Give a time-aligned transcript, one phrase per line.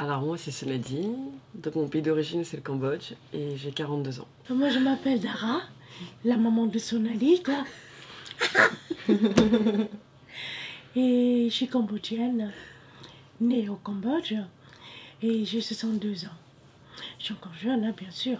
[0.00, 1.08] Alors moi c'est Sonadi,
[1.56, 4.28] donc mon pays d'origine c'est le Cambodge et j'ai 42 ans.
[4.48, 5.62] Moi je m'appelle Dara,
[6.24, 7.64] la maman de Sonali quoi.
[10.94, 12.52] et je suis cambodgienne,
[13.40, 14.34] née au Cambodge
[15.20, 16.28] et j'ai 62 ans.
[17.18, 18.38] Je suis encore jeune hein, bien sûr.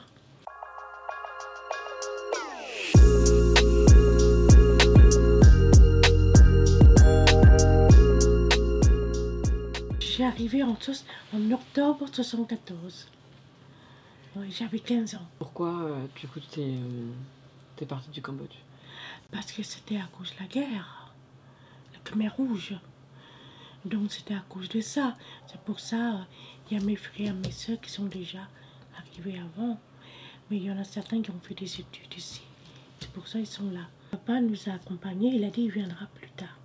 [10.38, 10.76] J'ai arrivé en,
[11.34, 13.08] en octobre 74.
[14.36, 15.26] Ouais, J'avais 15 ans.
[15.36, 17.10] Pourquoi euh, du coup t'es euh,
[17.74, 18.54] t'es partie du Cambodge?
[19.32, 21.12] Parce que c'était à cause de la guerre,
[21.92, 22.76] la Khmer Rouge.
[23.84, 25.16] Donc c'était à cause de ça.
[25.48, 26.22] C'est pour ça, euh,
[26.70, 28.46] il y a mes frères, mes soeurs qui sont déjà
[28.96, 29.80] arrivés avant.
[30.50, 32.42] Mais il y en a certains qui ont fait des études ici.
[33.00, 33.88] C'est pour ça qu'ils sont là.
[34.12, 36.56] Papa nous a accompagnés, il a dit qu'il viendra plus tard.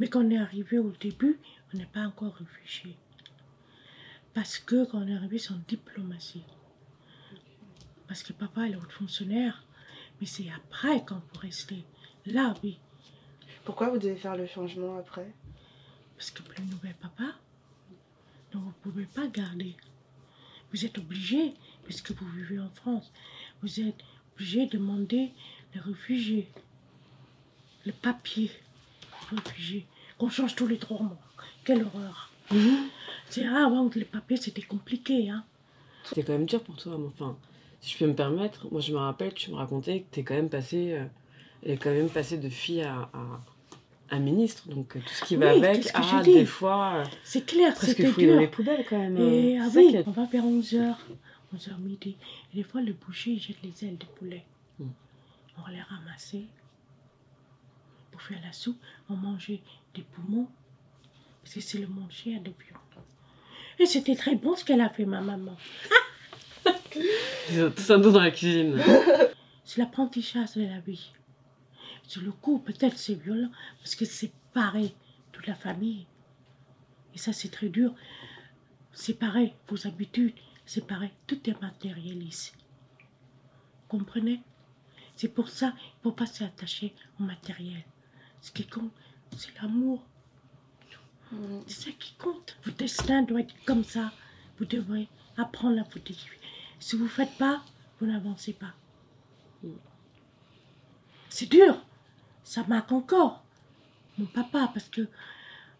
[0.00, 1.38] Mais quand on est arrivé au début,
[1.72, 2.96] on n'est pas encore réfugiés.
[4.34, 6.44] Parce que quand on est arrivé, c'est en diplomatie.
[8.06, 9.64] Parce que papa est haut fonctionnaire.
[10.20, 11.84] Mais c'est après qu'on peut rester.
[12.26, 12.78] Là, oui.
[13.64, 15.32] Pourquoi vous devez faire le changement après?
[16.16, 17.34] Parce que plus de nouvelles papa.
[18.52, 19.76] Donc vous ne pouvez pas garder.
[20.72, 23.10] Vous êtes obligé, puisque vous vivez en France,
[23.62, 24.02] vous êtes
[24.34, 25.32] obligé de demander
[25.74, 26.48] les réfugiés.
[27.86, 28.50] Le papier
[29.30, 29.86] réfugié.
[30.18, 31.18] Qu'on change tous les trois mois.
[31.64, 32.30] Quelle horreur.
[33.30, 35.30] C'est ah, que les papiers c'était compliqué.
[35.30, 35.44] Hein.
[36.04, 37.36] C'était quand même dur pour toi, mais enfin,
[37.80, 40.34] si je peux me permettre, moi je me rappelle, tu me racontais que t'es quand
[40.34, 40.98] même passé,
[41.66, 43.40] euh, quand même passée de fille à, à,
[44.10, 47.46] à ministre, donc euh, tout ce qui va Oui, avec, ah, des fois, euh, C'est
[47.46, 48.40] clair, presque c'était fouiller dans dur.
[48.42, 49.16] les poubelles quand même.
[49.18, 50.94] Et euh, ah oui, on va vers 11h,
[51.56, 52.16] 11h midi.
[52.52, 54.44] Et des fois, le boucher il jette les ailes de poulet.
[54.78, 54.86] Mm.
[55.64, 56.44] On les ramassait
[58.10, 58.78] pour faire la soupe.
[59.08, 59.60] On mangeait
[59.94, 60.48] des poumons,
[61.42, 62.80] parce que c'est le manger de viande.
[63.80, 65.56] Et c'était très bon ce qu'elle a fait, ma maman.
[67.50, 68.78] Ils ont tous un dos dans la cuisine.
[69.64, 71.12] C'est l'apprentissage de la vie.
[72.06, 74.94] Sur le coup, peut-être c'est violent, parce que c'est pareil,
[75.32, 76.06] toute la famille.
[77.14, 77.94] Et ça, c'est très dur.
[78.92, 80.34] C'est pareil, vos habitudes,
[80.66, 82.54] c'est pareil, tout est matérialiste.
[83.88, 84.42] Comprenez?
[85.16, 87.82] C'est pour ça qu'il ne faut pas s'attacher au matériel.
[88.42, 88.92] Ce qui compte,
[89.36, 90.04] c'est l'amour.
[91.66, 92.56] C'est ça qui compte.
[92.64, 94.12] Votre destin doit être comme ça.
[94.58, 96.30] Vous devrez apprendre à vous défier.
[96.80, 97.62] Si vous ne faites pas,
[98.00, 98.72] vous n'avancez pas.
[101.28, 101.76] C'est dur.
[102.44, 103.42] Ça marque encore.
[104.18, 105.06] Mon papa, parce que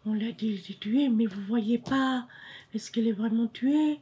[0.06, 2.26] on l'a dit tué, mais vous voyez pas.
[2.72, 3.98] Est-ce qu'elle est vraiment tuée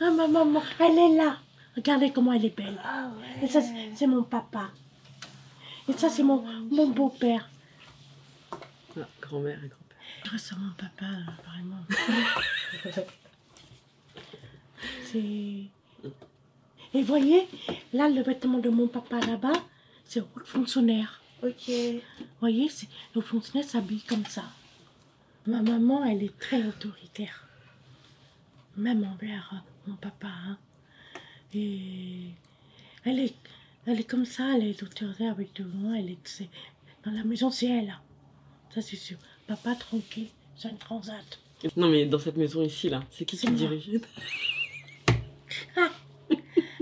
[0.00, 1.38] Ah, ma maman, elle est là.
[1.76, 2.78] Regardez comment elle est belle.
[2.84, 3.10] Ah
[3.40, 3.60] Et ça,
[3.94, 4.70] c'est- mon papa.
[5.88, 7.48] Et ça, c'est mon, mon beau-père.
[8.52, 9.87] Ah, grand-mère et grand-père.
[10.24, 11.06] Je reste à mon papa,
[11.46, 11.84] vraiment.
[15.04, 15.64] c'est.
[16.94, 17.46] Et voyez,
[17.92, 19.52] là, le vêtement de mon papa là-bas,
[20.04, 21.20] c'est haut fonctionnaire.
[21.42, 21.70] Ok.
[22.40, 22.68] voyez,
[23.14, 24.44] le fonctionnaire s'habille comme ça.
[25.46, 27.46] Ma maman, elle est très autoritaire.
[28.76, 29.56] Même envers euh,
[29.90, 30.28] mon papa.
[30.28, 30.58] hein.
[31.54, 32.30] Et
[33.04, 33.34] elle est,
[33.86, 35.94] elle est comme ça, elle est autoritaire avec tout le monde.
[35.96, 36.50] Elle est, c'est-
[37.04, 37.90] dans la maison, c'est elle.
[37.90, 38.00] hein.
[38.74, 39.16] Ça, c'est sûr.
[39.48, 41.40] Papa, tranquille, c'est une transat.
[41.74, 43.88] Non mais dans cette maison ici là, c'est qui qui dirige?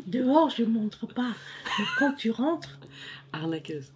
[0.07, 1.33] Dehors, je ne montre pas.
[1.79, 2.81] Mais quand tu rentres,
[3.33, 3.93] Arnaqueuse.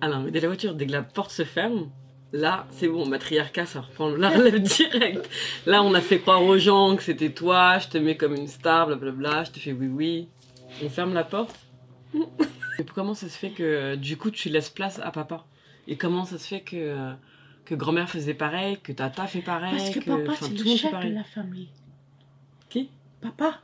[0.00, 1.90] Ah non mais dès la voiture, dès que la porte se ferme,
[2.32, 5.28] là c'est bon, matriarcat ça reprend la relève direct.
[5.66, 8.46] Là on a fait croire aux gens que c'était toi, je te mets comme une
[8.46, 10.28] star, blablabla, je te fais oui oui.
[10.84, 11.58] On ferme la porte?
[12.78, 15.44] Et comment ça se fait que du coup tu laisses place à papa?
[15.88, 17.12] Et comment ça se fait que,
[17.68, 20.76] que grand-mère faisait pareil, que tata fait pareil, parce que papa, enfin, c'est tout le
[20.76, 21.68] chef de la famille.
[22.70, 22.88] Qui?
[23.20, 23.58] Papa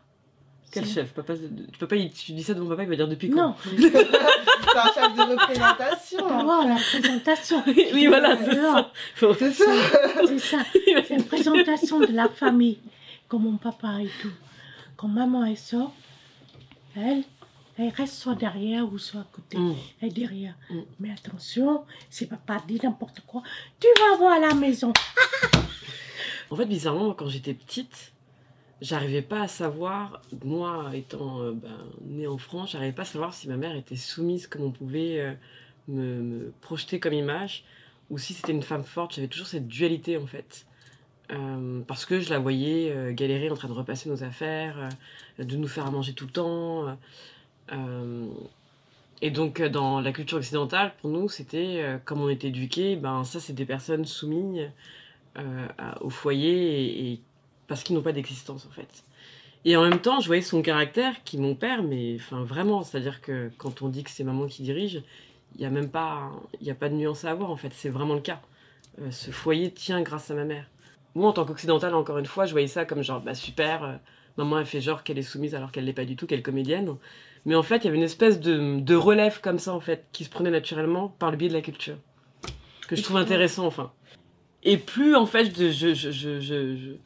[0.70, 1.12] Quel chef?
[1.14, 1.34] Papa,
[1.96, 3.36] il- tu dis ça de mon papa, il va dire depuis quand?
[3.48, 6.28] Non, C'est un chef de représentation.
[6.28, 7.62] d'abord la présentation.
[7.66, 8.92] Oui, voilà, c'est ça.
[9.38, 9.64] C'est ça.
[10.26, 10.58] C'est ça.
[11.06, 12.78] C'est une présentation de la famille,
[13.28, 14.32] comme mon papa et tout.
[14.96, 15.92] Quand maman elle sort,
[16.96, 17.22] elle,
[17.76, 19.58] elle reste soit derrière ou soit à côté.
[19.58, 19.74] Mm.
[20.00, 20.54] Elle est derrière.
[20.70, 20.80] Mm.
[21.00, 23.42] Mais attention, si papa dit n'importe quoi,
[23.80, 24.92] tu vas voir à la maison.
[26.50, 28.12] En fait, bizarrement, quand j'étais petite,
[28.80, 33.34] j'arrivais pas à savoir, moi étant euh, ben, née en France, j'arrivais pas à savoir
[33.34, 35.32] si ma mère était soumise comme on pouvait euh,
[35.88, 37.64] me, me projeter comme image,
[38.10, 39.14] ou si c'était une femme forte.
[39.14, 40.66] J'avais toujours cette dualité en fait.
[41.32, 44.90] Euh, parce que je la voyais galérer en train de repasser nos affaires,
[45.38, 46.98] de nous faire à manger tout le temps.
[47.72, 48.28] Euh,
[49.22, 52.96] et donc, euh, dans la culture occidentale, pour nous, c'était euh, comme on était éduqués,
[52.96, 54.70] ben ça, c'est des personnes soumises
[56.00, 57.20] au foyer et,
[57.66, 59.02] parce qu'ils n'ont pas d'existence en fait.
[59.64, 63.20] Et en même temps, je voyais son caractère qui mon père, mais enfin vraiment, c'est-à-dire
[63.20, 65.02] que quand on dit que c'est maman qui dirige,
[65.56, 67.88] il n'y a même pas, il a pas de nuance à avoir en fait, c'est
[67.88, 68.40] vraiment le cas.
[69.10, 70.70] Ce foyer tient grâce à ma mère.
[71.16, 73.98] Moi, en tant qu'occidentale, encore une fois, je voyais ça comme genre, bah super,
[74.36, 76.42] maman elle fait genre qu'elle est soumise alors qu'elle l'est pas du tout, qu'elle est
[76.42, 76.96] comédienne.
[77.46, 80.06] Mais en fait, il y avait une espèce de, de relève comme ça en fait,
[80.12, 81.96] qui se prenait naturellement par le biais de la culture,
[82.88, 83.92] que je trouve intéressant enfin.
[84.62, 86.96] Et plus en fait, je, je, je, je, je,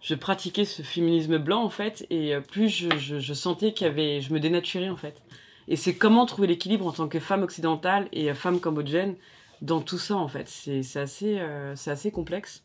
[0.00, 4.20] je pratiquais ce féminisme blanc en fait, et euh, plus je, sentais qu'il y avait,
[4.20, 5.22] je me dénaturais en fait.
[5.68, 9.16] Et c'est comment trouver l'équilibre en tant que femme occidentale et euh, femme cambodgienne
[9.62, 10.48] dans tout ça en fait.
[10.48, 12.62] C'est assez, euh, assez complexe.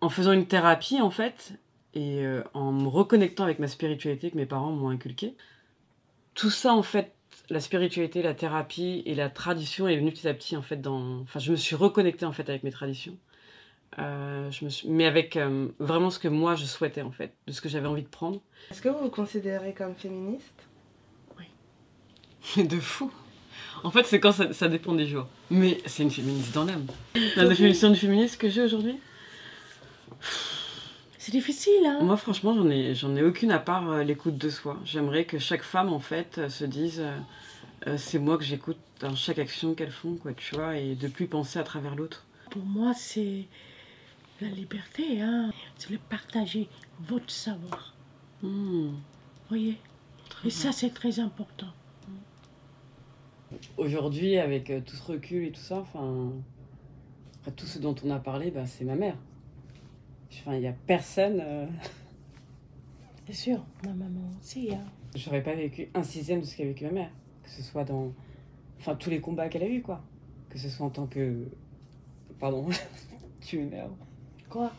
[0.00, 1.54] En faisant une thérapie en fait,
[1.94, 5.34] et euh, en me reconnectant avec ma spiritualité que mes parents m'ont inculquée,
[6.34, 7.12] tout ça en fait,
[7.50, 11.20] la spiritualité, la thérapie et la tradition est venue petit à petit en fait dans.
[11.20, 13.16] Enfin, je me suis reconnectée en fait avec mes traditions.
[13.98, 14.88] Euh, je me suis...
[14.88, 17.88] Mais avec euh, vraiment ce que moi je souhaitais en fait, de ce que j'avais
[17.88, 18.40] envie de prendre.
[18.70, 20.66] Est-ce que vous vous considérez comme féministe?
[22.56, 23.12] De fou.
[23.84, 25.28] En fait, c'est quand ça, ça dépend des jours.
[25.50, 26.86] Mais c'est une féministe dans l'âme.
[27.36, 28.98] La définition du féministe que j'ai aujourd'hui?
[31.24, 34.50] C'est difficile, hein Moi, franchement, j'en ai, j'en ai aucune à part euh, l'écoute de
[34.50, 34.80] soi.
[34.84, 37.00] J'aimerais que chaque femme, en fait, euh, se dise
[37.86, 41.06] euh, c'est moi que j'écoute dans chaque action qu'elles font, quoi, tu vois, et de
[41.06, 42.26] plus penser à travers l'autre.
[42.50, 43.44] Pour moi, c'est
[44.40, 47.94] la liberté, hein C'est le partager votre savoir.
[48.42, 48.88] Hmm,
[49.48, 49.78] voyez?
[50.28, 51.68] Très Et ça, c'est très important.
[53.76, 56.32] Aujourd'hui, avec tout ce recul et tout ça, enfin,
[57.54, 59.14] tout ce dont on a parlé, bah, c'est ma mère.
[60.42, 61.40] Enfin, il n'y a personne.
[61.40, 61.66] euh,
[63.26, 64.84] C'est sûr, ma maman aussi, hein
[65.14, 67.10] J'aurais pas vécu un sixième de ce qu'a vécu ma mère.
[67.44, 68.12] Que ce soit dans.
[68.80, 70.02] Enfin, tous les combats qu'elle a eu, quoi.
[70.50, 71.46] Que ce soit en tant que.
[72.40, 72.66] Pardon,
[73.40, 73.92] tu m'énerves.
[74.50, 74.72] Quoi?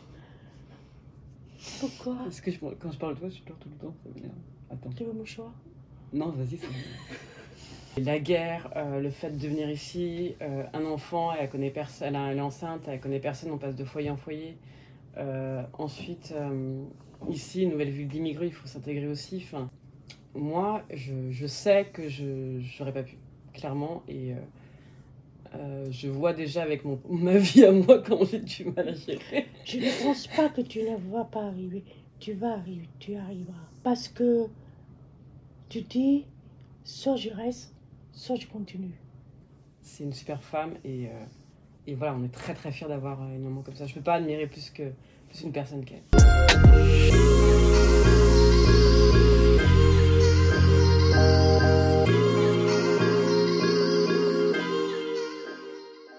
[1.80, 2.16] Pourquoi?
[2.24, 4.34] Parce que je- quand je parle de toi, je pleure tout le temps, ça m'énerve.
[4.70, 4.90] Attends.
[4.90, 5.50] Tu veux mouchoir?
[6.12, 8.02] Non, vas-y, c'est bon.
[8.04, 12.36] La guerre, euh, le fait de venir ici, euh, un enfant, elle, connaît personne, elle
[12.38, 14.56] est enceinte, elle connaît personne, on passe de foyer en foyer.
[15.16, 16.84] Euh, ensuite, euh,
[17.28, 19.42] ici, nouvelle ville d'immigrés, il faut s'intégrer aussi.
[19.44, 19.70] Enfin,
[20.34, 23.16] moi, je, je sais que je j'aurais pas pu,
[23.52, 24.34] clairement, et
[25.54, 28.94] euh, je vois déjà avec mon, ma vie à moi comment j'ai du mal à
[28.94, 29.46] gérer.
[29.64, 31.84] Je ne pense pas que tu ne vas pas arriver.
[32.18, 33.68] Tu vas arriver, tu arriveras.
[33.82, 34.46] Parce que
[35.68, 36.24] tu dis,
[36.84, 37.74] soit je reste,
[38.12, 38.98] soit je continue.
[39.82, 41.24] C'est une super femme et, euh,
[41.86, 43.86] et voilà, on est très très fiers d'avoir euh, une maman comme ça.
[43.86, 44.92] Je ne peux pas admirer plus que
[45.28, 46.02] plus une personne qu'elle.